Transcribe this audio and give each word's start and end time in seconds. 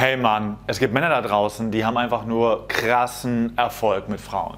Hey 0.00 0.16
Mann, 0.16 0.58
es 0.68 0.78
gibt 0.78 0.94
Männer 0.94 1.08
da 1.08 1.20
draußen, 1.22 1.72
die 1.72 1.84
haben 1.84 1.96
einfach 1.96 2.24
nur 2.24 2.68
krassen 2.68 3.58
Erfolg 3.58 4.08
mit 4.08 4.20
Frauen. 4.20 4.56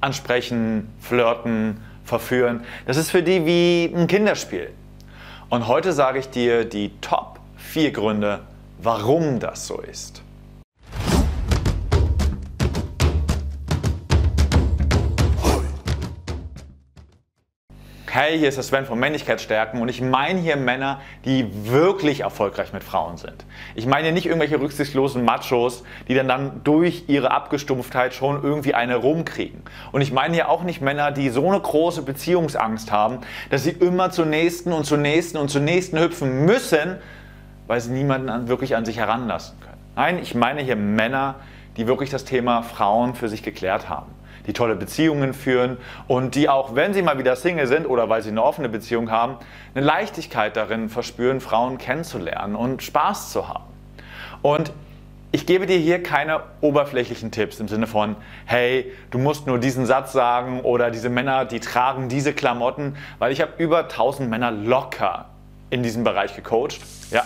Ansprechen, 0.00 0.94
flirten, 1.00 1.82
verführen. 2.04 2.62
Das 2.86 2.96
ist 2.96 3.10
für 3.10 3.24
die 3.24 3.44
wie 3.44 3.92
ein 3.92 4.06
Kinderspiel. 4.06 4.70
Und 5.48 5.66
heute 5.66 5.92
sage 5.92 6.20
ich 6.20 6.30
dir 6.30 6.64
die 6.64 6.92
Top 7.00 7.40
4 7.56 7.90
Gründe, 7.90 8.42
warum 8.80 9.40
das 9.40 9.66
so 9.66 9.80
ist. 9.80 10.22
Hey, 18.18 18.38
hier 18.38 18.48
ist 18.48 18.54
der 18.54 18.64
Sven 18.64 18.86
von 18.86 18.98
Männlichkeitsstärken 18.98 19.78
und 19.82 19.90
ich 19.90 20.00
meine 20.00 20.40
hier 20.40 20.56
Männer, 20.56 21.02
die 21.26 21.70
wirklich 21.70 22.20
erfolgreich 22.20 22.72
mit 22.72 22.82
Frauen 22.82 23.18
sind. 23.18 23.44
Ich 23.74 23.84
meine 23.84 24.04
hier 24.04 24.12
nicht 24.12 24.24
irgendwelche 24.24 24.58
rücksichtslosen 24.58 25.22
Machos, 25.22 25.84
die 26.08 26.14
dann, 26.14 26.26
dann 26.26 26.62
durch 26.64 27.04
ihre 27.08 27.30
Abgestumpftheit 27.30 28.14
schon 28.14 28.42
irgendwie 28.42 28.72
eine 28.72 28.96
rumkriegen. 28.96 29.60
Und 29.92 30.00
ich 30.00 30.12
meine 30.12 30.32
hier 30.32 30.48
auch 30.48 30.62
nicht 30.62 30.80
Männer, 30.80 31.12
die 31.12 31.28
so 31.28 31.46
eine 31.46 31.60
große 31.60 32.00
Beziehungsangst 32.00 32.90
haben, 32.90 33.18
dass 33.50 33.64
sie 33.64 33.72
immer 33.72 34.10
zur 34.10 34.24
nächsten 34.24 34.72
und 34.72 34.84
zur 34.86 34.96
nächsten 34.96 35.36
und 35.36 35.50
zur 35.50 35.60
nächsten 35.60 35.98
hüpfen 35.98 36.46
müssen, 36.46 36.96
weil 37.66 37.82
sie 37.82 37.92
niemanden 37.92 38.30
an, 38.30 38.48
wirklich 38.48 38.76
an 38.76 38.86
sich 38.86 38.96
heranlassen 38.96 39.60
können. 39.60 39.76
Nein, 39.94 40.18
ich 40.22 40.34
meine 40.34 40.62
hier 40.62 40.76
Männer, 40.76 41.34
die 41.76 41.86
wirklich 41.86 42.08
das 42.08 42.24
Thema 42.24 42.62
Frauen 42.62 43.14
für 43.14 43.28
sich 43.28 43.42
geklärt 43.42 43.90
haben 43.90 44.16
die 44.46 44.52
tolle 44.52 44.76
Beziehungen 44.76 45.34
führen 45.34 45.76
und 46.08 46.34
die 46.34 46.48
auch, 46.48 46.74
wenn 46.74 46.94
sie 46.94 47.02
mal 47.02 47.18
wieder 47.18 47.36
Single 47.36 47.66
sind 47.66 47.86
oder 47.86 48.08
weil 48.08 48.22
sie 48.22 48.30
eine 48.30 48.42
offene 48.42 48.68
Beziehung 48.68 49.10
haben, 49.10 49.36
eine 49.74 49.84
Leichtigkeit 49.84 50.56
darin 50.56 50.88
verspüren, 50.88 51.40
Frauen 51.40 51.78
kennenzulernen 51.78 52.56
und 52.56 52.82
Spaß 52.82 53.32
zu 53.32 53.48
haben. 53.48 53.64
Und 54.42 54.72
ich 55.32 55.44
gebe 55.44 55.66
dir 55.66 55.76
hier 55.76 56.02
keine 56.02 56.40
oberflächlichen 56.60 57.30
Tipps 57.30 57.60
im 57.60 57.68
Sinne 57.68 57.86
von, 57.86 58.16
hey, 58.46 58.92
du 59.10 59.18
musst 59.18 59.46
nur 59.46 59.58
diesen 59.58 59.84
Satz 59.84 60.12
sagen 60.12 60.60
oder 60.60 60.90
diese 60.90 61.10
Männer, 61.10 61.44
die 61.44 61.60
tragen 61.60 62.08
diese 62.08 62.32
Klamotten, 62.32 62.96
weil 63.18 63.32
ich 63.32 63.40
habe 63.40 63.52
über 63.58 63.80
1000 63.80 64.30
Männer 64.30 64.50
locker 64.50 65.26
in 65.70 65.82
diesem 65.82 66.04
Bereich 66.04 66.36
gecoacht. 66.36 66.80
Ja. 67.10 67.24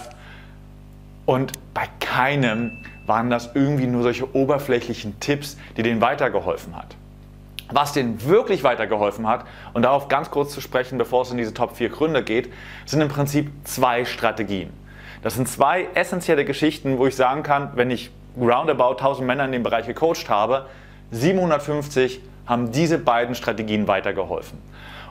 Und 1.27 1.53
bei 1.75 1.89
keinem 2.01 2.85
waren 3.07 3.31
das 3.31 3.51
irgendwie 3.55 3.87
nur 3.87 4.03
solche 4.03 4.35
oberflächlichen 4.35 5.21
Tipps, 5.21 5.57
die 5.77 5.83
denen 5.83 6.01
weitergeholfen 6.01 6.77
hat. 6.77 6.97
Was 7.73 7.93
denen 7.93 8.25
wirklich 8.27 8.65
weitergeholfen 8.65 9.27
hat, 9.27 9.45
und 9.73 9.83
darauf 9.83 10.09
ganz 10.09 10.31
kurz 10.31 10.53
zu 10.53 10.61
sprechen, 10.61 10.99
bevor 10.99 11.23
es 11.23 11.31
in 11.31 11.37
diese 11.37 11.55
Top 11.55 11.77
4 11.77 11.89
Gründe 11.89 12.23
geht, 12.23 12.53
sind 12.87 13.01
im 13.01 13.09
Prinzip 13.09 13.51
zwei 13.65 14.05
Strategien. 14.05 14.73
Das 15.23 15.35
sind 15.35 15.49
zwei 15.49 15.89
essentielle 15.95 16.45
Geschichten, 16.45 16.99
wo 16.99 17.07
ich 17.07 17.15
sagen 17.15 17.43
kann, 17.43 17.73
wenn 17.75 17.91
ich 17.91 18.11
roundabout 18.39 18.93
1000 18.93 19.27
Männer 19.27 19.45
in 19.45 19.53
dem 19.53 19.63
Bereich 19.63 19.87
gecoacht 19.87 20.29
habe, 20.29 20.67
750 21.11 22.21
haben 22.47 22.73
diese 22.73 22.99
beiden 22.99 23.35
Strategien 23.35 23.87
weitergeholfen. 23.87 24.59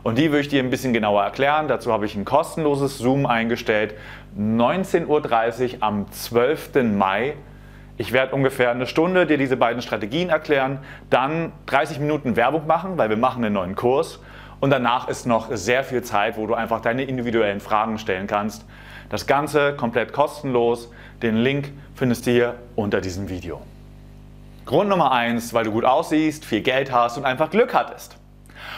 Und 0.03 0.17
die 0.17 0.31
würde 0.31 0.41
ich 0.41 0.47
dir 0.47 0.63
ein 0.63 0.69
bisschen 0.69 0.93
genauer 0.93 1.23
erklären. 1.23 1.67
Dazu 1.67 1.91
habe 1.91 2.05
ich 2.05 2.15
ein 2.15 2.25
kostenloses 2.25 2.97
Zoom 2.97 3.25
eingestellt. 3.25 3.95
19.30 4.37 5.07
Uhr 5.07 5.83
am 5.83 6.11
12. 6.11 6.69
Mai 6.83 7.35
ich 7.99 8.13
werde 8.13 8.33
ungefähr 8.33 8.71
eine 8.71 8.87
Stunde 8.87 9.27
dir 9.27 9.37
diese 9.37 9.57
beiden 9.57 9.81
Strategien 9.81 10.29
erklären, 10.29 10.79
dann 11.09 11.51
30 11.65 11.99
Minuten 11.99 12.37
Werbung 12.37 12.65
machen, 12.65 12.97
weil 12.97 13.09
wir 13.09 13.17
machen 13.17 13.43
einen 13.43 13.53
neuen 13.53 13.75
Kurs 13.75 14.21
und 14.61 14.69
danach 14.69 15.09
ist 15.09 15.25
noch 15.25 15.49
sehr 15.51 15.83
viel 15.83 16.01
Zeit, 16.01 16.37
wo 16.37 16.47
du 16.47 16.53
einfach 16.53 16.79
deine 16.79 17.03
individuellen 17.03 17.59
Fragen 17.59 17.97
stellen 17.97 18.25
kannst. 18.25 18.65
Das 19.09 19.27
Ganze 19.27 19.75
komplett 19.75 20.13
kostenlos. 20.13 20.89
Den 21.21 21.35
Link 21.35 21.73
findest 21.93 22.25
du 22.25 22.31
hier 22.31 22.55
unter 22.77 23.01
diesem 23.01 23.27
Video. 23.27 23.61
Grund 24.65 24.89
Nummer 24.89 25.11
eins, 25.11 25.53
weil 25.53 25.65
du 25.65 25.71
gut 25.71 25.83
aussiehst, 25.83 26.45
viel 26.45 26.61
Geld 26.61 26.93
hast 26.93 27.17
und 27.17 27.25
einfach 27.25 27.49
Glück 27.49 27.73
hattest. 27.73 28.15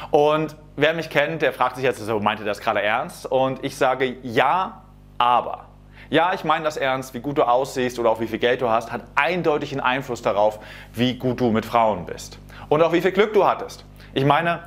Und 0.10 0.56
wer 0.78 0.96
mich 0.96 1.12
kennt, 1.12 1.44
der 1.44 1.54
fragt 1.54 1.76
sich 1.76 1.86
jetzt, 1.86 2.02
meinte 2.22 2.44
das 2.44 2.60
gerade 2.60 2.82
ernst? 2.82 3.28
Und 3.28 3.64
ich 3.64 3.76
sage 3.76 4.16
ja, 4.24 4.82
aber. 5.20 5.71
Ja, 6.12 6.34
ich 6.34 6.44
meine 6.44 6.66
das 6.66 6.76
ernst, 6.76 7.14
wie 7.14 7.22
gut 7.22 7.38
du 7.38 7.44
aussiehst 7.44 7.98
oder 7.98 8.10
auch 8.10 8.20
wie 8.20 8.28
viel 8.28 8.38
Geld 8.38 8.62
du 8.62 8.68
hast, 8.68 8.92
hat 8.92 9.02
eindeutig 9.16 9.72
einen 9.72 9.80
Einfluss 9.80 10.22
darauf, 10.22 10.60
wie 10.94 11.14
gut 11.14 11.40
du 11.40 11.52
mit 11.52 11.66
Frauen 11.66 12.06
bist. 12.06 12.38
Und 12.68 12.84
auch 12.84 12.92
wie 12.92 13.00
viel 13.00 13.14
Glück 13.14 13.32
du 13.32 13.46
hattest. 13.46 13.86
Ich 14.14 14.26
meine, 14.26 14.60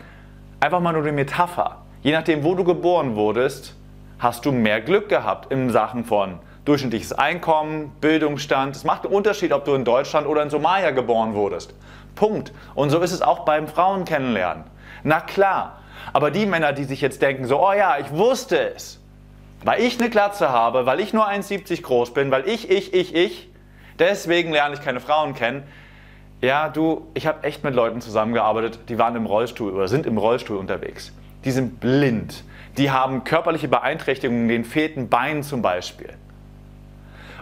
einfach 0.61 0.81
mal 0.81 0.95
nur 0.95 1.03
die 1.03 1.13
Metapher. 1.13 1.83
Je 2.01 2.13
nachdem, 2.13 2.45
wo 2.45 2.55
du 2.55 2.65
geboren 2.65 3.15
wurdest, 3.15 3.77
hast 4.19 4.47
du 4.47 4.53
mehr 4.53 4.81
Glück 4.81 5.11
gehabt 5.11 5.53
in 5.53 5.69
Sachen 5.69 6.07
von 6.07 6.39
durchschnittliches 6.65 7.13
Einkommen, 7.13 7.93
Bildungsstand. 8.01 8.75
Es 8.75 8.85
macht 8.85 9.05
einen 9.05 9.15
Unterschied, 9.15 9.53
ob 9.53 9.67
du 9.67 9.75
in 9.75 9.85
Deutschland 9.85 10.27
oder 10.27 10.43
in 10.43 10.49
Somalia 10.49 10.93
geboren 10.93 11.35
wurdest. 11.35 11.75
Punkt. 12.15 12.55
Und 12.75 12.89
so 12.89 13.01
ist 13.01 13.13
es 13.13 13.21
auch 13.21 13.41
beim 13.41 13.69
Frauen 13.69 14.07
kennenlernen. 14.07 14.65
Na 15.03 15.21
klar. 15.21 15.81
Aber 16.15 16.31
die 16.31 16.47
Männer, 16.47 16.73
die 16.73 16.85
sich 16.85 17.03
jetzt 17.03 17.21
denken, 17.21 17.45
so, 17.45 17.61
oh 17.61 17.75
ja, 17.75 17.99
ich 17.99 18.11
wusste 18.13 18.75
es, 18.75 19.04
weil 19.65 19.81
ich 19.81 19.99
eine 19.99 20.11
Glatze 20.11 20.51
habe, 20.51 20.87
weil 20.87 21.01
ich 21.01 21.13
nur 21.13 21.27
1,70 21.27 21.83
groß 21.83 22.15
bin, 22.15 22.31
weil 22.31 22.49
ich, 22.49 22.71
ich, 22.71 22.95
ich, 22.95 23.15
ich, 23.15 23.51
deswegen 23.99 24.53
lerne 24.53 24.75
ich 24.75 24.83
keine 24.83 25.01
Frauen 25.01 25.35
kennen. 25.35 25.65
Ja, 26.41 26.69
du, 26.69 27.07
ich 27.15 27.27
habe 27.27 27.43
echt 27.45 27.65
mit 27.65 27.75
Leuten 27.75 28.03
zusammengearbeitet, 28.03 28.81
die 28.89 28.99
waren 28.99 29.17
im 29.17 29.25
Rollstuhl 29.25 29.73
oder 29.73 29.89
sind 29.89 30.05
im 30.05 30.19
Rollstuhl 30.19 30.59
unterwegs. 30.59 31.13
Die 31.45 31.51
sind 31.51 31.81
blind. 31.81 32.45
Die 32.77 32.91
haben 32.91 33.25
körperliche 33.25 33.69
Beeinträchtigungen, 33.69 34.49
den 34.49 34.65
fehlten 34.65 35.09
Beinen 35.09 35.43
zum 35.43 35.63
Beispiel. 35.63 36.11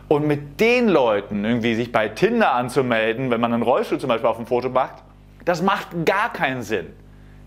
Und 0.08 0.26
mit 0.26 0.60
den 0.60 0.88
Leuten 0.88 1.44
irgendwie 1.44 1.74
sich 1.74 1.90
bei 1.90 2.08
Tinder 2.08 2.52
anzumelden, 2.52 3.30
wenn 3.30 3.40
man 3.40 3.52
einen 3.52 3.62
Rollstuhl 3.62 3.98
zum 3.98 4.08
Beispiel 4.08 4.28
auf 4.28 4.36
dem 4.36 4.46
Foto 4.46 4.68
macht, 4.68 5.02
das 5.44 5.62
macht 5.62 5.88
gar 6.04 6.32
keinen 6.32 6.62
Sinn. 6.62 6.86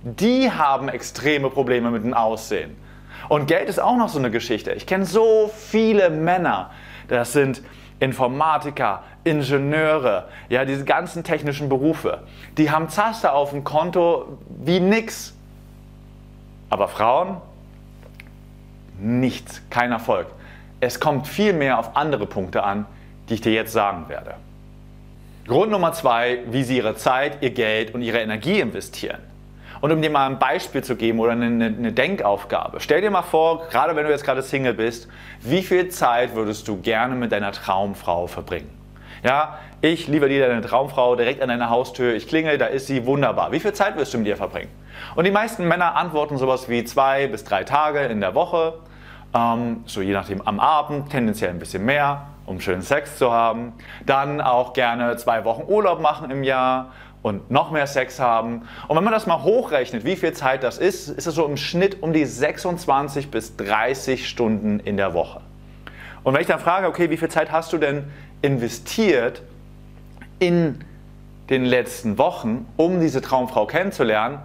Die 0.03 0.51
haben 0.51 0.89
extreme 0.89 1.49
Probleme 1.49 1.91
mit 1.91 2.03
dem 2.03 2.13
Aussehen. 2.13 2.75
Und 3.29 3.47
Geld 3.47 3.69
ist 3.69 3.79
auch 3.79 3.97
noch 3.97 4.09
so 4.09 4.19
eine 4.19 4.31
Geschichte. 4.31 4.71
Ich 4.71 4.85
kenne 4.85 5.05
so 5.05 5.51
viele 5.55 6.09
Männer, 6.09 6.71
das 7.07 7.33
sind 7.33 7.61
Informatiker, 7.99 9.03
Ingenieure, 9.23 10.27
ja, 10.49 10.65
diese 10.65 10.85
ganzen 10.85 11.23
technischen 11.23 11.69
Berufe. 11.69 12.19
Die 12.57 12.69
haben 12.69 12.89
Zaster 12.89 13.33
auf 13.33 13.51
dem 13.51 13.63
Konto 13.63 14.37
wie 14.63 14.79
nix. 14.79 15.33
Aber 16.69 16.87
Frauen? 16.87 17.37
Nichts, 18.99 19.61
kein 19.69 19.91
Erfolg. 19.91 20.27
Es 20.79 20.99
kommt 20.99 21.27
viel 21.27 21.53
mehr 21.53 21.79
auf 21.79 21.95
andere 21.95 22.25
Punkte 22.25 22.63
an, 22.63 22.85
die 23.29 23.35
ich 23.35 23.41
dir 23.41 23.53
jetzt 23.53 23.71
sagen 23.71 24.09
werde. 24.09 24.35
Grund 25.47 25.71
Nummer 25.71 25.93
zwei, 25.93 26.39
wie 26.47 26.63
sie 26.63 26.77
ihre 26.77 26.95
Zeit, 26.95 27.41
ihr 27.41 27.51
Geld 27.51 27.93
und 27.93 28.01
ihre 28.01 28.19
Energie 28.19 28.59
investieren. 28.59 29.19
Und 29.81 29.91
um 29.91 30.01
dir 30.01 30.09
mal 30.09 30.27
ein 30.27 30.39
Beispiel 30.39 30.83
zu 30.83 30.95
geben 30.95 31.19
oder 31.19 31.33
eine, 31.33 31.45
eine 31.45 31.91
Denkaufgabe. 31.91 32.79
Stell 32.79 33.01
dir 33.01 33.11
mal 33.11 33.21
vor, 33.21 33.67
gerade 33.69 33.95
wenn 33.95 34.05
du 34.05 34.11
jetzt 34.11 34.23
gerade 34.23 34.41
Single 34.41 34.73
bist, 34.73 35.07
wie 35.41 35.61
viel 35.61 35.89
Zeit 35.89 36.35
würdest 36.35 36.67
du 36.67 36.81
gerne 36.81 37.15
mit 37.15 37.31
deiner 37.31 37.51
Traumfrau 37.51 38.27
verbringen? 38.27 38.69
Ja, 39.23 39.57
ich 39.81 40.07
liebe 40.07 40.29
dir 40.29 40.47
deine 40.47 40.61
Traumfrau 40.61 41.15
direkt 41.15 41.41
an 41.41 41.49
deiner 41.49 41.69
Haustür. 41.69 42.13
Ich 42.15 42.27
klingel, 42.27 42.57
da 42.57 42.67
ist 42.67 42.87
sie 42.87 43.05
wunderbar. 43.05 43.51
Wie 43.51 43.59
viel 43.59 43.73
Zeit 43.73 43.97
wirst 43.97 44.13
du 44.13 44.19
mit 44.19 44.27
ihr 44.27 44.37
verbringen? 44.37 44.69
Und 45.15 45.25
die 45.25 45.31
meisten 45.31 45.67
Männer 45.67 45.95
antworten 45.95 46.37
sowas 46.37 46.69
wie 46.69 46.83
zwei 46.83 47.27
bis 47.27 47.43
drei 47.43 47.63
Tage 47.63 48.01
in 48.01 48.21
der 48.21 48.35
Woche, 48.35 48.73
ähm, 49.33 49.83
so 49.85 50.01
je 50.01 50.13
nachdem 50.13 50.41
am 50.41 50.59
Abend, 50.59 51.09
tendenziell 51.09 51.49
ein 51.49 51.59
bisschen 51.59 51.85
mehr, 51.85 52.27
um 52.45 52.59
schönen 52.61 52.81
Sex 52.81 53.17
zu 53.17 53.31
haben. 53.31 53.73
Dann 54.05 54.41
auch 54.41 54.73
gerne 54.73 55.15
zwei 55.17 55.43
Wochen 55.43 55.63
Urlaub 55.67 55.99
machen 55.99 56.29
im 56.29 56.43
Jahr 56.43 56.91
und 57.25 57.49
noch 57.49 57.71
mehr 57.71 57.87
Sex 57.87 58.19
haben. 58.19 58.67
Und 58.87 58.95
wenn 58.95 59.03
man 59.03 59.11
das 59.11 59.25
mal 59.25 59.41
hochrechnet, 59.41 60.05
wie 60.05 60.15
viel 60.15 60.33
Zeit 60.33 60.61
das 60.61 60.77
ist, 60.77 61.09
ist 61.09 61.25
es 61.25 61.33
so 61.33 61.43
im 61.47 61.57
Schnitt 61.57 62.03
um 62.03 62.13
die 62.13 62.23
26 62.23 63.31
bis 63.31 63.57
30 63.57 64.29
Stunden 64.29 64.79
in 64.79 64.95
der 64.95 65.15
Woche. 65.15 65.41
Und 66.23 66.35
wenn 66.35 66.41
ich 66.41 66.45
dann 66.47 66.59
frage, 66.59 66.85
okay, 66.85 67.09
wie 67.09 67.17
viel 67.17 67.29
Zeit 67.29 67.51
hast 67.51 67.73
du 67.73 67.79
denn 67.79 68.03
investiert 68.43 69.41
in 70.37 70.85
den 71.49 71.65
letzten 71.65 72.19
Wochen, 72.19 72.67
um 72.77 73.01
diese 73.01 73.21
Traumfrau 73.21 73.65
kennenzulernen, 73.65 74.37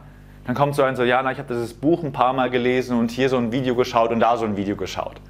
dann 0.47 0.55
kommt 0.55 0.75
so 0.75 0.83
ein 0.83 0.97
so, 0.97 1.05
ja, 1.05 1.23
na, 1.23 1.33
ich 1.33 1.39
habe 1.39 1.53
dieses 1.53 1.75
Buch 1.75 2.03
ein 2.03 2.13
paar 2.13 2.33
Mal 2.33 2.49
gelesen 2.49 2.99
und 2.99 3.11
hier 3.11 3.29
so 3.29 3.37
ein 3.37 3.53
Video 3.53 3.75
geschaut 3.75 4.11
und 4.11 4.21
da 4.21 4.39
so 4.39 4.47
ein 4.47 4.57
Video 4.57 4.75
geschaut. 4.75 5.21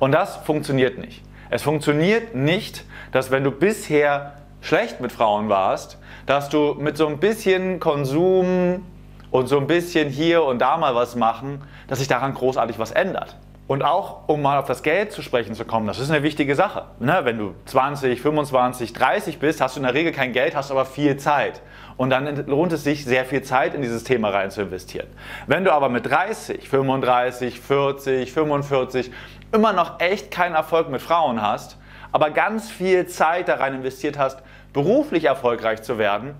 Und 0.00 0.12
das 0.12 0.36
funktioniert 0.36 0.98
nicht. 0.98 1.22
Es 1.48 1.62
funktioniert 1.62 2.34
nicht, 2.34 2.84
dass 3.10 3.30
wenn 3.30 3.42
du 3.42 3.52
bisher 3.52 4.34
schlecht 4.60 5.00
mit 5.00 5.12
Frauen 5.12 5.48
warst, 5.48 5.98
dass 6.26 6.48
du 6.48 6.74
mit 6.78 6.96
so 6.96 7.06
ein 7.06 7.18
bisschen 7.18 7.80
Konsum 7.80 8.84
und 9.30 9.46
so 9.48 9.58
ein 9.58 9.66
bisschen 9.66 10.08
hier 10.08 10.44
und 10.44 10.58
da 10.58 10.76
mal 10.76 10.94
was 10.94 11.16
machen, 11.16 11.62
dass 11.88 11.98
sich 11.98 12.08
daran 12.08 12.34
großartig 12.34 12.78
was 12.78 12.90
ändert. 12.90 13.36
Und 13.70 13.84
auch, 13.84 14.28
um 14.28 14.42
mal 14.42 14.58
auf 14.58 14.66
das 14.66 14.82
Geld 14.82 15.12
zu 15.12 15.22
sprechen 15.22 15.54
zu 15.54 15.64
kommen, 15.64 15.86
das 15.86 16.00
ist 16.00 16.10
eine 16.10 16.24
wichtige 16.24 16.56
Sache. 16.56 16.86
Ne? 16.98 17.20
Wenn 17.22 17.38
du 17.38 17.54
20, 17.66 18.20
25, 18.20 18.92
30 18.92 19.38
bist, 19.38 19.60
hast 19.60 19.76
du 19.76 19.78
in 19.78 19.84
der 19.84 19.94
Regel 19.94 20.10
kein 20.10 20.32
Geld, 20.32 20.56
hast 20.56 20.72
aber 20.72 20.84
viel 20.84 21.18
Zeit. 21.18 21.62
Und 21.96 22.10
dann 22.10 22.46
lohnt 22.46 22.72
es 22.72 22.82
sich, 22.82 23.04
sehr 23.04 23.24
viel 23.24 23.42
Zeit 23.42 23.74
in 23.74 23.82
dieses 23.82 24.02
Thema 24.02 24.30
rein 24.30 24.50
zu 24.50 24.62
investieren. 24.62 25.06
Wenn 25.46 25.62
du 25.62 25.72
aber 25.72 25.88
mit 25.88 26.04
30, 26.04 26.68
35, 26.68 27.60
40, 27.60 28.32
45 28.32 29.12
immer 29.52 29.72
noch 29.72 30.00
echt 30.00 30.32
keinen 30.32 30.56
Erfolg 30.56 30.88
mit 30.88 31.00
Frauen 31.00 31.40
hast, 31.40 31.78
aber 32.12 32.30
ganz 32.30 32.70
viel 32.70 33.06
Zeit 33.06 33.48
daran 33.48 33.74
investiert 33.74 34.18
hast, 34.18 34.42
beruflich 34.72 35.24
erfolgreich 35.24 35.82
zu 35.82 35.98
werden, 35.98 36.34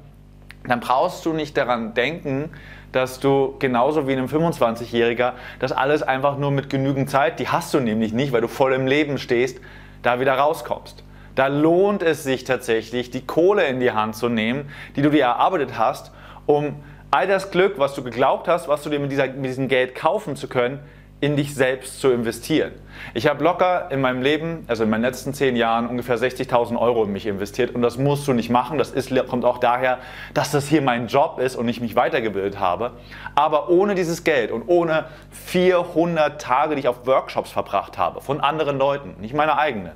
dann 0.66 0.80
brauchst 0.80 1.24
du 1.24 1.32
nicht 1.32 1.56
daran 1.56 1.94
denken, 1.94 2.50
dass 2.92 3.20
du 3.20 3.56
genauso 3.58 4.08
wie 4.08 4.14
ein 4.14 4.28
25-Jähriger 4.28 5.32
das 5.58 5.72
alles 5.72 6.02
einfach 6.02 6.36
nur 6.36 6.50
mit 6.50 6.70
genügend 6.70 7.08
Zeit, 7.08 7.38
die 7.38 7.48
hast 7.48 7.72
du 7.72 7.80
nämlich 7.80 8.12
nicht, 8.12 8.32
weil 8.32 8.40
du 8.40 8.48
voll 8.48 8.72
im 8.72 8.86
Leben 8.86 9.18
stehst, 9.18 9.60
da 10.02 10.20
wieder 10.20 10.34
rauskommst. 10.34 11.04
Da 11.34 11.46
lohnt 11.46 12.02
es 12.02 12.24
sich 12.24 12.44
tatsächlich, 12.44 13.10
die 13.10 13.24
Kohle 13.24 13.66
in 13.66 13.80
die 13.80 13.92
Hand 13.92 14.16
zu 14.16 14.28
nehmen, 14.28 14.68
die 14.96 15.02
du 15.02 15.10
dir 15.10 15.24
erarbeitet 15.24 15.78
hast, 15.78 16.12
um 16.46 16.76
all 17.10 17.26
das 17.26 17.50
Glück, 17.50 17.78
was 17.78 17.94
du 17.94 18.02
geglaubt 18.02 18.48
hast, 18.48 18.68
was 18.68 18.82
du 18.82 18.90
dir 18.90 18.98
mit, 18.98 19.12
dieser, 19.12 19.28
mit 19.28 19.46
diesem 19.46 19.68
Geld 19.68 19.94
kaufen 19.94 20.36
zu 20.36 20.48
können, 20.48 20.80
in 21.20 21.36
dich 21.36 21.54
selbst 21.54 22.00
zu 22.00 22.10
investieren. 22.10 22.72
Ich 23.12 23.26
habe 23.26 23.44
locker 23.44 23.90
in 23.90 24.00
meinem 24.00 24.22
Leben, 24.22 24.64
also 24.68 24.84
in 24.84 24.90
meinen 24.90 25.02
letzten 25.02 25.34
zehn 25.34 25.54
Jahren, 25.54 25.86
ungefähr 25.86 26.16
60.000 26.16 26.78
Euro 26.78 27.04
in 27.04 27.12
mich 27.12 27.26
investiert 27.26 27.74
und 27.74 27.82
das 27.82 27.98
musst 27.98 28.26
du 28.26 28.32
nicht 28.32 28.48
machen. 28.48 28.78
Das 28.78 28.90
ist, 28.90 29.14
kommt 29.28 29.44
auch 29.44 29.58
daher, 29.58 29.98
dass 30.32 30.50
das 30.50 30.68
hier 30.68 30.80
mein 30.80 31.08
Job 31.08 31.38
ist 31.38 31.56
und 31.56 31.68
ich 31.68 31.80
mich 31.80 31.94
weitergebildet 31.94 32.58
habe. 32.58 32.92
Aber 33.34 33.68
ohne 33.68 33.94
dieses 33.94 34.24
Geld 34.24 34.50
und 34.50 34.64
ohne 34.66 35.06
400 35.30 36.40
Tage, 36.40 36.74
die 36.74 36.80
ich 36.80 36.88
auf 36.88 37.06
Workshops 37.06 37.50
verbracht 37.50 37.98
habe, 37.98 38.22
von 38.22 38.40
anderen 38.40 38.78
Leuten, 38.78 39.16
nicht 39.20 39.34
meine 39.34 39.58
eigenen, 39.58 39.92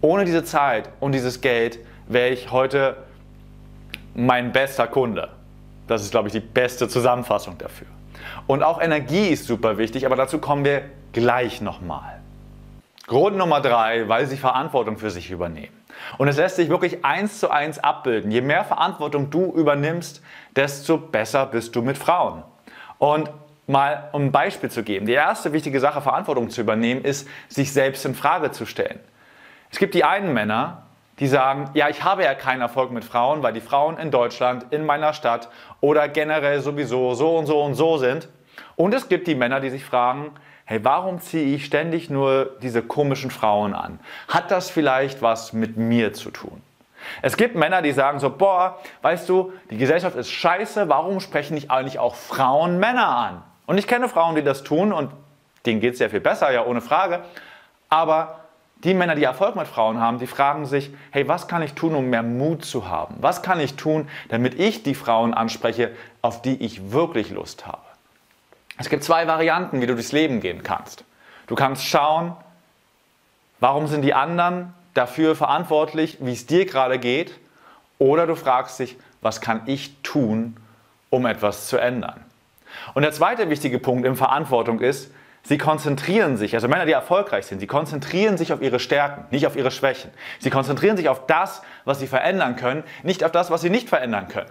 ohne 0.00 0.24
diese 0.24 0.44
Zeit 0.44 0.88
und 0.98 1.12
dieses 1.12 1.40
Geld 1.40 1.78
wäre 2.08 2.30
ich 2.30 2.50
heute 2.50 2.96
mein 4.14 4.50
bester 4.50 4.88
Kunde. 4.88 5.28
Das 5.86 6.02
ist, 6.02 6.10
glaube 6.10 6.28
ich, 6.28 6.32
die 6.32 6.40
beste 6.40 6.88
Zusammenfassung 6.88 7.58
dafür. 7.58 7.86
Und 8.46 8.62
auch 8.62 8.80
Energie 8.80 9.28
ist 9.28 9.46
super 9.46 9.78
wichtig, 9.78 10.06
aber 10.06 10.16
dazu 10.16 10.38
kommen 10.38 10.64
wir 10.64 10.82
gleich 11.12 11.60
nochmal. 11.60 12.20
Grund 13.06 13.36
Nummer 13.36 13.60
drei, 13.60 14.08
weil 14.08 14.26
sie 14.26 14.36
Verantwortung 14.36 14.96
für 14.96 15.10
sich 15.10 15.30
übernehmen. 15.30 15.76
Und 16.18 16.28
es 16.28 16.36
lässt 16.36 16.56
sich 16.56 16.68
wirklich 16.68 17.04
eins 17.04 17.40
zu 17.40 17.50
eins 17.50 17.78
abbilden. 17.78 18.30
Je 18.30 18.40
mehr 18.40 18.64
Verantwortung 18.64 19.30
du 19.30 19.52
übernimmst, 19.52 20.22
desto 20.54 20.96
besser 20.96 21.46
bist 21.46 21.74
du 21.74 21.82
mit 21.82 21.98
Frauen. 21.98 22.44
Und 22.98 23.30
mal 23.66 24.10
um 24.12 24.26
ein 24.26 24.32
Beispiel 24.32 24.70
zu 24.70 24.82
geben. 24.82 25.06
Die 25.06 25.12
erste 25.12 25.52
wichtige 25.52 25.80
Sache, 25.80 26.00
Verantwortung 26.00 26.50
zu 26.50 26.60
übernehmen, 26.60 27.04
ist, 27.04 27.28
sich 27.48 27.72
selbst 27.72 28.04
in 28.04 28.14
Frage 28.14 28.50
zu 28.50 28.66
stellen. 28.66 29.00
Es 29.70 29.78
gibt 29.78 29.94
die 29.94 30.04
einen 30.04 30.32
Männer, 30.32 30.86
die 31.20 31.26
sagen, 31.26 31.70
ja, 31.74 31.88
ich 31.88 32.02
habe 32.02 32.24
ja 32.24 32.34
keinen 32.34 32.62
Erfolg 32.62 32.90
mit 32.90 33.04
Frauen, 33.04 33.42
weil 33.42 33.52
die 33.52 33.60
Frauen 33.60 33.98
in 33.98 34.10
Deutschland, 34.10 34.66
in 34.70 34.84
meiner 34.84 35.12
Stadt 35.12 35.48
oder 35.80 36.08
generell 36.08 36.60
sowieso 36.60 37.14
so 37.14 37.36
und 37.36 37.46
so 37.46 37.62
und 37.62 37.74
so 37.74 37.98
sind. 37.98 38.28
Und 38.74 38.94
es 38.94 39.08
gibt 39.08 39.28
die 39.28 39.34
Männer, 39.34 39.60
die 39.60 39.70
sich 39.70 39.84
fragen, 39.84 40.32
hey, 40.64 40.82
warum 40.82 41.20
ziehe 41.20 41.54
ich 41.54 41.66
ständig 41.66 42.08
nur 42.08 42.56
diese 42.62 42.82
komischen 42.82 43.30
Frauen 43.30 43.74
an? 43.74 44.00
Hat 44.28 44.50
das 44.50 44.70
vielleicht 44.70 45.20
was 45.20 45.52
mit 45.52 45.76
mir 45.76 46.14
zu 46.14 46.30
tun? 46.30 46.62
Es 47.22 47.36
gibt 47.36 47.54
Männer, 47.54 47.82
die 47.82 47.92
sagen 47.92 48.18
so, 48.18 48.30
boah, 48.30 48.78
weißt 49.02 49.28
du, 49.28 49.52
die 49.70 49.76
Gesellschaft 49.76 50.16
ist 50.16 50.30
scheiße, 50.30 50.88
warum 50.88 51.20
sprechen 51.20 51.54
nicht 51.54 51.70
eigentlich 51.70 51.98
auch 51.98 52.14
Frauen 52.14 52.78
Männer 52.78 53.08
an? 53.08 53.42
Und 53.66 53.78
ich 53.78 53.86
kenne 53.86 54.08
Frauen, 54.08 54.36
die 54.36 54.42
das 54.42 54.62
tun 54.62 54.92
und 54.92 55.10
denen 55.66 55.80
geht 55.80 55.92
es 55.92 55.98
sehr 55.98 56.10
viel 56.10 56.20
besser, 56.20 56.50
ja, 56.50 56.64
ohne 56.64 56.80
Frage. 56.80 57.20
Aber 57.88 58.39
die 58.84 58.94
Männer, 58.94 59.14
die 59.14 59.24
Erfolg 59.24 59.56
mit 59.56 59.66
Frauen 59.66 60.00
haben, 60.00 60.18
die 60.18 60.26
fragen 60.26 60.64
sich, 60.66 60.90
hey, 61.10 61.28
was 61.28 61.48
kann 61.48 61.62
ich 61.62 61.74
tun, 61.74 61.94
um 61.94 62.08
mehr 62.08 62.22
Mut 62.22 62.64
zu 62.64 62.88
haben? 62.88 63.16
Was 63.20 63.42
kann 63.42 63.60
ich 63.60 63.74
tun, 63.74 64.08
damit 64.28 64.58
ich 64.58 64.82
die 64.82 64.94
Frauen 64.94 65.34
anspreche, 65.34 65.90
auf 66.22 66.42
die 66.42 66.62
ich 66.62 66.92
wirklich 66.92 67.30
Lust 67.30 67.66
habe? 67.66 67.82
Es 68.78 68.88
gibt 68.88 69.04
zwei 69.04 69.26
Varianten, 69.26 69.82
wie 69.82 69.86
du 69.86 69.94
durchs 69.94 70.12
Leben 70.12 70.40
gehen 70.40 70.62
kannst. 70.62 71.04
Du 71.46 71.54
kannst 71.54 71.84
schauen, 71.84 72.34
warum 73.58 73.86
sind 73.86 74.02
die 74.02 74.14
anderen 74.14 74.72
dafür 74.94 75.36
verantwortlich, 75.36 76.16
wie 76.20 76.32
es 76.32 76.46
dir 76.46 76.64
gerade 76.64 76.98
geht? 76.98 77.38
Oder 77.98 78.26
du 78.26 78.34
fragst 78.34 78.78
dich, 78.78 78.96
was 79.20 79.42
kann 79.42 79.62
ich 79.66 79.94
tun, 80.02 80.56
um 81.10 81.26
etwas 81.26 81.66
zu 81.66 81.76
ändern? 81.76 82.24
Und 82.94 83.02
der 83.02 83.12
zweite 83.12 83.50
wichtige 83.50 83.78
Punkt 83.78 84.06
in 84.06 84.16
Verantwortung 84.16 84.80
ist, 84.80 85.12
Sie 85.42 85.58
konzentrieren 85.58 86.36
sich, 86.36 86.54
also 86.54 86.68
Männer, 86.68 86.86
die 86.86 86.92
erfolgreich 86.92 87.46
sind, 87.46 87.60
sie 87.60 87.66
konzentrieren 87.66 88.36
sich 88.36 88.52
auf 88.52 88.60
ihre 88.60 88.78
Stärken, 88.78 89.24
nicht 89.30 89.46
auf 89.46 89.56
ihre 89.56 89.70
Schwächen. 89.70 90.10
Sie 90.38 90.50
konzentrieren 90.50 90.96
sich 90.96 91.08
auf 91.08 91.26
das, 91.26 91.62
was 91.84 91.98
sie 91.98 92.06
verändern 92.06 92.56
können, 92.56 92.84
nicht 93.02 93.24
auf 93.24 93.32
das, 93.32 93.50
was 93.50 93.62
sie 93.62 93.70
nicht 93.70 93.88
verändern 93.88 94.28
können. 94.28 94.50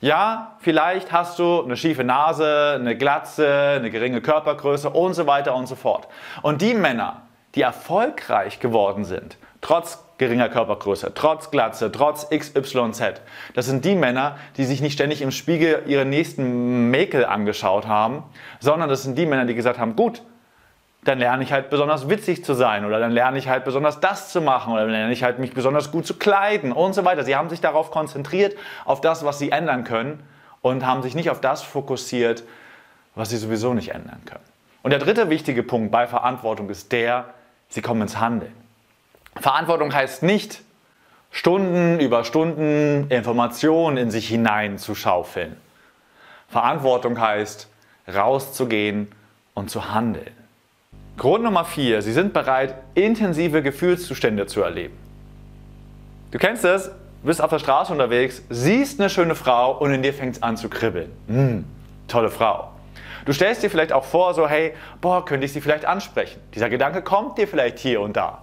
Ja, 0.00 0.56
vielleicht 0.60 1.12
hast 1.12 1.38
du 1.38 1.62
eine 1.62 1.76
schiefe 1.76 2.02
Nase, 2.02 2.76
eine 2.80 2.96
Glatze, 2.96 3.74
eine 3.76 3.90
geringe 3.90 4.20
Körpergröße 4.20 4.90
und 4.90 5.14
so 5.14 5.26
weiter 5.26 5.54
und 5.54 5.66
so 5.66 5.76
fort. 5.76 6.08
Und 6.42 6.60
die 6.60 6.74
Männer, 6.74 7.22
die 7.54 7.62
erfolgreich 7.62 8.58
geworden 8.58 9.04
sind, 9.04 9.36
trotz 9.62 10.04
geringer 10.18 10.50
Körpergröße, 10.50 11.12
trotz 11.14 11.50
Glatze, 11.50 11.90
trotz 11.90 12.28
XYZ. 12.28 13.22
Das 13.54 13.66
sind 13.66 13.84
die 13.84 13.94
Männer, 13.94 14.36
die 14.56 14.66
sich 14.66 14.82
nicht 14.82 14.92
ständig 14.92 15.22
im 15.22 15.30
Spiegel 15.30 15.82
ihre 15.86 16.04
nächsten 16.04 16.90
Mäkel 16.90 17.24
angeschaut 17.24 17.86
haben, 17.86 18.22
sondern 18.60 18.90
das 18.90 19.02
sind 19.02 19.16
die 19.16 19.24
Männer, 19.24 19.46
die 19.46 19.54
gesagt 19.54 19.78
haben, 19.78 19.96
gut, 19.96 20.22
dann 21.04 21.18
lerne 21.18 21.42
ich 21.42 21.52
halt 21.52 21.70
besonders 21.70 22.08
witzig 22.08 22.44
zu 22.44 22.54
sein 22.54 22.84
oder 22.84 23.00
dann 23.00 23.10
lerne 23.10 23.38
ich 23.38 23.48
halt 23.48 23.64
besonders 23.64 23.98
das 23.98 24.30
zu 24.30 24.40
machen 24.40 24.72
oder 24.72 24.82
dann 24.82 24.92
lerne 24.92 25.12
ich 25.12 25.24
halt 25.24 25.40
mich 25.40 25.52
besonders 25.52 25.90
gut 25.90 26.06
zu 26.06 26.14
kleiden 26.14 26.70
und 26.70 26.92
so 26.92 27.04
weiter. 27.04 27.24
Sie 27.24 27.34
haben 27.34 27.48
sich 27.48 27.60
darauf 27.60 27.90
konzentriert, 27.90 28.56
auf 28.84 29.00
das, 29.00 29.24
was 29.24 29.38
sie 29.40 29.50
ändern 29.50 29.82
können 29.82 30.22
und 30.60 30.86
haben 30.86 31.02
sich 31.02 31.16
nicht 31.16 31.30
auf 31.30 31.40
das 31.40 31.62
fokussiert, 31.62 32.44
was 33.16 33.30
sie 33.30 33.36
sowieso 33.36 33.74
nicht 33.74 33.92
ändern 33.92 34.20
können. 34.24 34.44
Und 34.84 34.90
der 34.90 35.00
dritte 35.00 35.28
wichtige 35.28 35.64
Punkt 35.64 35.90
bei 35.90 36.06
Verantwortung 36.06 36.70
ist 36.70 36.92
der, 36.92 37.26
sie 37.68 37.82
kommen 37.82 38.02
ins 38.02 38.20
Handeln. 38.20 38.52
Verantwortung 39.40 39.92
heißt 39.92 40.22
nicht, 40.22 40.62
Stunden 41.30 41.98
über 41.98 42.24
Stunden 42.24 43.06
Informationen 43.08 43.96
in 43.96 44.10
sich 44.10 44.28
hinein 44.28 44.78
zu 44.78 44.94
schaufeln. 44.94 45.56
Verantwortung 46.48 47.18
heißt, 47.18 47.68
rauszugehen 48.14 49.10
und 49.54 49.70
zu 49.70 49.92
handeln. 49.92 50.30
Grund 51.16 51.44
Nummer 51.44 51.64
vier: 51.64 52.02
Sie 52.02 52.12
sind 52.12 52.32
bereit, 52.34 52.74
intensive 52.94 53.62
Gefühlszustände 53.62 54.46
zu 54.46 54.60
erleben. 54.62 54.96
Du 56.30 56.38
kennst 56.38 56.64
es, 56.64 56.90
bist 57.22 57.40
auf 57.40 57.50
der 57.50 57.58
Straße 57.58 57.92
unterwegs, 57.92 58.42
siehst 58.50 59.00
eine 59.00 59.08
schöne 59.08 59.34
Frau 59.34 59.78
und 59.78 59.92
in 59.92 60.02
dir 60.02 60.12
fängt 60.12 60.36
es 60.36 60.42
an 60.42 60.56
zu 60.56 60.68
kribbeln. 60.68 61.10
Hm, 61.28 61.64
tolle 62.08 62.30
Frau. 62.30 62.70
Du 63.24 63.32
stellst 63.32 63.62
dir 63.62 63.70
vielleicht 63.70 63.92
auch 63.92 64.04
vor, 64.04 64.34
so, 64.34 64.48
hey, 64.48 64.74
boah, 65.00 65.24
könnte 65.24 65.46
ich 65.46 65.52
sie 65.52 65.60
vielleicht 65.60 65.84
ansprechen? 65.84 66.40
Dieser 66.54 66.68
Gedanke 66.68 67.02
kommt 67.02 67.38
dir 67.38 67.46
vielleicht 67.46 67.78
hier 67.78 68.00
und 68.00 68.16
da. 68.16 68.42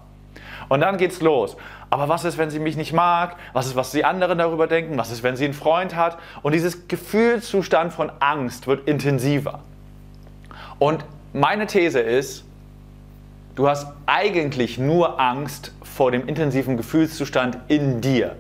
Und 0.70 0.82
dann 0.82 0.98
geht's 0.98 1.22
los. 1.22 1.58
Aber 1.90 2.08
was 2.08 2.24
ist, 2.24 2.38
wenn 2.38 2.52
sie 2.52 2.60
mich 2.60 2.78
nicht 2.78 2.94
mag? 2.94 3.36
Was 3.54 3.66
ist, 3.66 3.76
was 3.76 3.92
die 3.92 4.06
anderen 4.06 4.38
darüber 4.38 4.68
denken? 4.68 4.98
Was 4.98 5.12
ist, 5.12 5.24
wenn 5.24 5.36
sie 5.36 5.46
einen 5.46 5.56
Freund 5.56 5.96
hat? 5.96 6.18
Und 6.44 6.54
dieses 6.54 6.88
Gefühlszustand 6.88 7.92
von 7.92 8.12
Angst 8.20 8.68
wird 8.68 8.88
intensiver. 8.88 9.60
Und 10.78 11.04
meine 11.34 11.66
These 11.66 12.00
ist, 12.00 12.46
du 13.56 13.68
hast 13.68 13.88
eigentlich 14.06 14.78
nur 14.78 15.20
Angst 15.20 15.74
vor 15.84 16.12
dem 16.12 16.28
intensiven 16.28 16.78
Gefühlszustand 16.78 17.58
in 17.68 18.02
dir. 18.02 18.36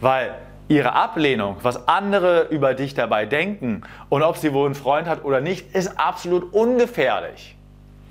Weil 0.00 0.34
ihre 0.68 0.92
Ablehnung, 0.92 1.56
was 1.62 1.88
andere 1.88 2.48
über 2.50 2.74
dich 2.74 2.94
dabei 2.94 3.26
denken 3.26 3.82
und 4.08 4.22
ob 4.22 4.36
sie 4.36 4.52
wohl 4.52 4.66
einen 4.66 4.74
Freund 4.74 5.08
hat 5.08 5.24
oder 5.24 5.40
nicht, 5.40 5.74
ist 5.74 5.98
absolut 5.98 6.52
ungefährlich. 6.52 7.56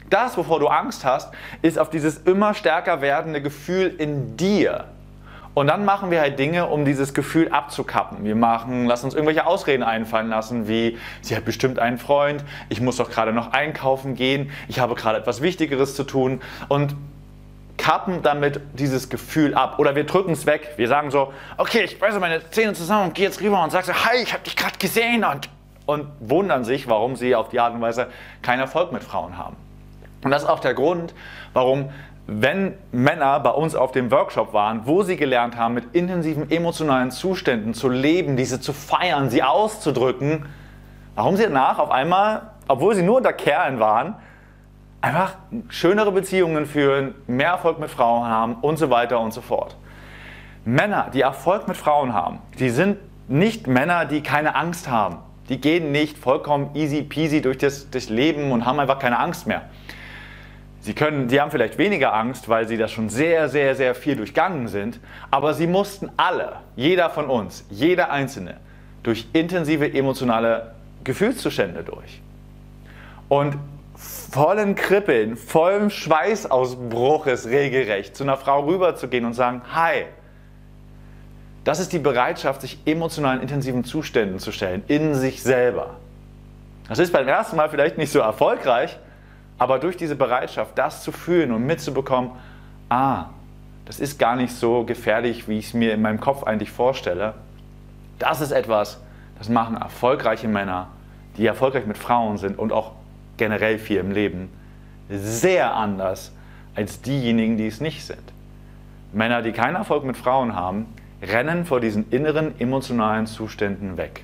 Das, 0.09 0.37
wovor 0.37 0.59
du 0.59 0.67
Angst 0.67 1.05
hast, 1.05 1.31
ist 1.61 1.77
auf 1.77 1.89
dieses 1.89 2.17
immer 2.19 2.53
stärker 2.53 3.01
werdende 3.01 3.41
Gefühl 3.41 3.93
in 3.97 4.37
dir. 4.37 4.85
Und 5.53 5.67
dann 5.67 5.83
machen 5.83 6.11
wir 6.11 6.21
halt 6.21 6.39
Dinge, 6.39 6.67
um 6.67 6.85
dieses 6.85 7.13
Gefühl 7.13 7.49
abzukappen. 7.49 8.23
Wir 8.23 8.35
machen, 8.35 8.85
lass 8.85 9.03
uns 9.03 9.13
irgendwelche 9.13 9.45
Ausreden 9.45 9.83
einfallen 9.83 10.29
lassen, 10.29 10.67
wie 10.67 10.97
sie 11.21 11.35
hat 11.35 11.43
bestimmt 11.43 11.79
einen 11.79 11.97
Freund, 11.97 12.43
ich 12.69 12.81
muss 12.81 12.97
doch 12.97 13.09
gerade 13.09 13.33
noch 13.33 13.51
einkaufen 13.51 14.15
gehen, 14.15 14.51
ich 14.67 14.79
habe 14.79 14.95
gerade 14.95 15.17
etwas 15.17 15.41
Wichtigeres 15.41 15.95
zu 15.95 16.03
tun 16.03 16.41
und 16.69 16.95
kappen 17.77 18.21
damit 18.21 18.61
dieses 18.73 19.09
Gefühl 19.09 19.53
ab. 19.55 19.79
Oder 19.79 19.95
wir 19.95 20.05
drücken 20.05 20.31
es 20.31 20.45
weg. 20.45 20.73
Wir 20.77 20.87
sagen 20.87 21.11
so, 21.11 21.33
okay, 21.57 21.81
ich 21.83 21.99
beiße 21.99 22.19
meine 22.19 22.47
Zähne 22.51 22.73
zusammen 22.73 23.07
und 23.07 23.15
gehe 23.15 23.25
jetzt 23.25 23.41
rüber 23.41 23.63
und 23.63 23.71
sage 23.71 23.87
so, 23.87 23.93
hi, 23.93 24.17
ich 24.21 24.33
habe 24.33 24.43
dich 24.43 24.55
gerade 24.55 24.77
gesehen 24.77 25.23
und, 25.23 25.49
und 25.85 26.07
wundern 26.19 26.63
sich, 26.63 26.87
warum 26.87 27.15
sie 27.15 27.35
auf 27.35 27.49
die 27.49 27.59
Art 27.59 27.73
und 27.73 27.81
Weise 27.81 28.07
keinen 28.41 28.59
Erfolg 28.59 28.91
mit 28.91 29.03
Frauen 29.03 29.37
haben. 29.37 29.55
Und 30.23 30.31
das 30.31 30.43
ist 30.43 30.49
auch 30.49 30.59
der 30.59 30.73
Grund, 30.73 31.13
warum, 31.53 31.89
wenn 32.27 32.75
Männer 32.91 33.39
bei 33.39 33.51
uns 33.51 33.75
auf 33.75 33.91
dem 33.91 34.11
Workshop 34.11 34.53
waren, 34.53 34.85
wo 34.85 35.03
sie 35.03 35.15
gelernt 35.15 35.57
haben, 35.57 35.73
mit 35.73 35.95
intensiven 35.95 36.51
emotionalen 36.51 37.11
Zuständen 37.11 37.73
zu 37.73 37.89
leben, 37.89 38.37
diese 38.37 38.61
zu 38.61 38.73
feiern, 38.73 39.29
sie 39.29 39.43
auszudrücken, 39.43 40.45
warum 41.15 41.37
sie 41.37 41.43
danach 41.43 41.79
auf 41.79 41.91
einmal, 41.91 42.51
obwohl 42.67 42.95
sie 42.95 43.03
nur 43.03 43.17
unter 43.17 43.33
Kerlen 43.33 43.79
waren, 43.79 44.15
einfach 45.01 45.35
schönere 45.69 46.11
Beziehungen 46.11 46.65
führen, 46.65 47.15
mehr 47.27 47.51
Erfolg 47.51 47.79
mit 47.79 47.89
Frauen 47.89 48.27
haben 48.27 48.55
und 48.55 48.77
so 48.77 48.89
weiter 48.89 49.19
und 49.19 49.33
so 49.33 49.41
fort. 49.41 49.75
Männer, 50.65 51.09
die 51.13 51.21
Erfolg 51.21 51.67
mit 51.67 51.77
Frauen 51.77 52.13
haben, 52.13 52.39
die 52.59 52.69
sind 52.69 52.97
nicht 53.27 53.67
Männer, 53.67 54.05
die 54.05 54.21
keine 54.21 54.55
Angst 54.55 54.89
haben. 54.89 55.17
Die 55.47 55.59
gehen 55.59 55.91
nicht 55.91 56.17
vollkommen 56.17 56.75
easy 56.75 57.01
peasy 57.01 57.41
durch 57.41 57.57
das, 57.57 57.89
das 57.89 58.09
Leben 58.09 58.51
und 58.51 58.65
haben 58.65 58.79
einfach 58.79 58.99
keine 58.99 59.19
Angst 59.19 59.47
mehr. 59.47 59.63
Sie, 60.89 60.95
können, 60.95 61.29
sie 61.29 61.39
haben 61.39 61.51
vielleicht 61.51 61.77
weniger 61.77 62.15
Angst, 62.15 62.49
weil 62.49 62.67
sie 62.67 62.75
das 62.75 62.91
schon 62.91 63.09
sehr, 63.09 63.47
sehr, 63.47 63.75
sehr 63.75 63.93
viel 63.93 64.15
durchgangen 64.15 64.67
sind, 64.67 64.99
aber 65.29 65.53
sie 65.53 65.67
mussten 65.67 66.09
alle, 66.17 66.53
jeder 66.75 67.11
von 67.11 67.27
uns, 67.27 67.63
jeder 67.69 68.09
Einzelne, 68.09 68.57
durch 69.03 69.27
intensive 69.33 69.93
emotionale 69.93 70.73
Gefühlszustände 71.03 71.83
durch. 71.83 72.23
Und 73.27 73.55
vollen 73.93 74.73
Kribbeln, 74.73 75.37
vollem 75.37 75.91
Schweißausbruches 75.91 77.45
regelrecht 77.45 78.15
zu 78.15 78.23
einer 78.23 78.37
Frau 78.37 78.65
rüberzugehen 78.65 79.25
und 79.25 79.33
sagen, 79.33 79.61
hi, 79.71 80.05
das 81.65 81.79
ist 81.79 81.93
die 81.93 81.99
Bereitschaft, 81.99 82.61
sich 82.61 82.79
emotionalen 82.87 83.41
intensiven 83.41 83.83
Zuständen 83.83 84.39
zu 84.39 84.51
stellen, 84.51 84.81
in 84.87 85.13
sich 85.13 85.43
selber. 85.43 85.97
Das 86.87 86.97
ist 86.97 87.13
beim 87.13 87.27
ersten 87.27 87.57
Mal 87.57 87.69
vielleicht 87.69 87.99
nicht 87.99 88.11
so 88.11 88.17
erfolgreich, 88.17 88.97
aber 89.59 89.77
durch 89.77 89.97
diese 89.97 90.15
Bereitschaft, 90.15 90.77
das 90.77 91.03
zu 91.03 91.11
fühlen 91.11 91.51
und 91.51 91.65
mitzubekommen, 91.65 92.31
ah, 92.89 93.25
das 93.85 93.99
ist 93.99 94.17
gar 94.17 94.35
nicht 94.35 94.53
so 94.53 94.83
gefährlich, 94.85 95.47
wie 95.47 95.59
ich 95.59 95.67
es 95.67 95.73
mir 95.73 95.93
in 95.93 96.01
meinem 96.01 96.19
Kopf 96.19 96.43
eigentlich 96.43 96.71
vorstelle, 96.71 97.33
das 98.17 98.41
ist 98.41 98.51
etwas, 98.51 98.99
das 99.37 99.49
machen 99.49 99.77
erfolgreiche 99.77 100.47
Männer, 100.47 100.87
die 101.37 101.45
erfolgreich 101.45 101.85
mit 101.85 101.97
Frauen 101.97 102.37
sind 102.37 102.57
und 102.57 102.71
auch 102.71 102.93
generell 103.37 103.77
viel 103.77 103.97
im 103.97 104.11
Leben, 104.11 104.49
sehr 105.09 105.73
anders 105.73 106.31
als 106.75 107.01
diejenigen, 107.01 107.57
die 107.57 107.67
es 107.67 107.81
nicht 107.81 108.05
sind. 108.05 108.21
Männer, 109.11 109.41
die 109.41 109.51
keinen 109.51 109.75
Erfolg 109.75 110.03
mit 110.03 110.17
Frauen 110.17 110.55
haben, 110.55 110.85
rennen 111.21 111.65
vor 111.65 111.79
diesen 111.79 112.09
inneren 112.11 112.59
emotionalen 112.59 113.25
Zuständen 113.25 113.97
weg. 113.97 114.23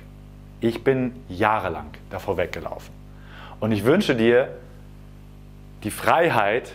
Ich 0.60 0.84
bin 0.84 1.12
jahrelang 1.28 1.90
davor 2.10 2.36
weggelaufen. 2.36 2.94
Und 3.60 3.72
ich 3.72 3.84
wünsche 3.84 4.14
dir 4.14 4.48
die 5.86 5.92
Freiheit 5.92 6.72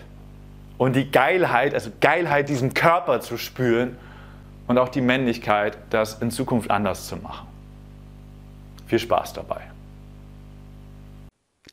und 0.77 0.95
die 0.95 1.11
Geilheit, 1.11 1.73
also 1.73 1.91
Geilheit, 1.99 2.47
diesen 2.47 2.73
Körper 2.73 3.19
zu 3.19 3.37
spüren 3.37 3.97
und 4.67 4.77
auch 4.77 4.87
die 4.87 5.01
Männlichkeit, 5.01 5.77
das 5.89 6.21
in 6.21 6.31
Zukunft 6.31 6.71
anders 6.71 7.09
zu 7.09 7.17
machen. 7.17 7.45
Viel 8.87 8.99
Spaß 8.99 9.33
dabei. 9.33 9.69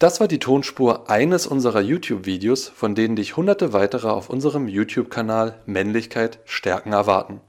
Das 0.00 0.18
war 0.18 0.26
die 0.26 0.40
Tonspur 0.40 1.08
eines 1.08 1.46
unserer 1.46 1.80
YouTube-Videos, 1.80 2.68
von 2.68 2.96
denen 2.96 3.14
dich 3.14 3.36
hunderte 3.36 3.72
weitere 3.72 4.08
auf 4.08 4.30
unserem 4.30 4.66
YouTube-Kanal 4.66 5.60
Männlichkeit 5.64 6.40
stärken 6.44 6.92
erwarten. 6.92 7.40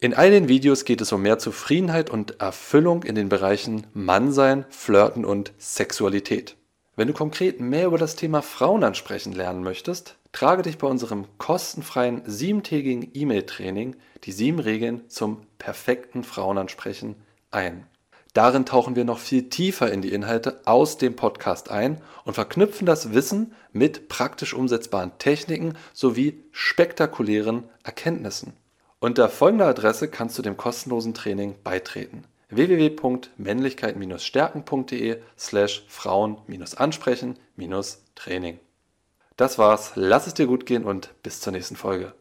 In 0.00 0.14
all 0.14 0.30
den 0.30 0.48
Videos 0.48 0.86
geht 0.86 1.02
es 1.02 1.12
um 1.12 1.20
mehr 1.20 1.38
Zufriedenheit 1.38 2.08
und 2.08 2.40
Erfüllung 2.40 3.02
in 3.02 3.14
den 3.14 3.28
Bereichen 3.28 3.86
Mannsein, 3.92 4.64
Flirten 4.70 5.26
und 5.26 5.52
Sexualität. 5.58 6.56
Wenn 6.96 7.08
du 7.08 7.14
konkret 7.14 7.60
mehr 7.60 7.86
über 7.86 7.98
das 7.98 8.14
Thema 8.14 8.40
Frauen 8.40 8.84
ansprechen 8.84 9.32
lernen 9.32 9.64
möchtest, 9.64 10.16
trage 10.30 10.62
dich 10.62 10.78
bei 10.78 10.86
unserem 10.86 11.26
kostenfreien 11.38 12.22
siebentägigen 12.24 13.10
E-Mail-Training 13.12 13.96
die 14.22 14.32
sieben 14.32 14.60
Regeln 14.60 15.08
zum 15.08 15.46
perfekten 15.58 16.22
Frauenansprechen 16.22 17.16
ein. 17.50 17.86
Darin 18.32 18.64
tauchen 18.64 18.94
wir 18.94 19.04
noch 19.04 19.18
viel 19.18 19.48
tiefer 19.48 19.92
in 19.92 20.02
die 20.02 20.12
Inhalte 20.12 20.60
aus 20.66 20.96
dem 20.96 21.16
Podcast 21.16 21.70
ein 21.70 22.00
und 22.24 22.34
verknüpfen 22.34 22.86
das 22.86 23.12
Wissen 23.12 23.54
mit 23.72 24.08
praktisch 24.08 24.54
umsetzbaren 24.54 25.12
Techniken 25.18 25.74
sowie 25.92 26.44
spektakulären 26.52 27.64
Erkenntnissen. 27.82 28.54
Unter 29.00 29.28
folgender 29.28 29.66
Adresse 29.66 30.08
kannst 30.08 30.38
du 30.38 30.42
dem 30.42 30.56
kostenlosen 30.56 31.14
Training 31.14 31.56
beitreten: 31.62 32.24
www.männlichkeit-stärken.de 32.50 35.22
slash 35.38 35.86
Frauen-ansprechen-training. 35.88 38.60
Das 39.36 39.58
war's, 39.58 39.92
lass 39.96 40.26
es 40.26 40.34
dir 40.34 40.46
gut 40.46 40.66
gehen 40.66 40.84
und 40.84 41.14
bis 41.22 41.40
zur 41.40 41.52
nächsten 41.52 41.76
Folge. 41.76 42.12